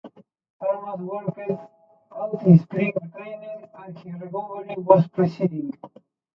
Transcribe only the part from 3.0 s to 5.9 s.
training, and his recovery was proceeding.